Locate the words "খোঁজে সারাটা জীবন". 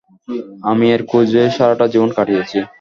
1.09-2.09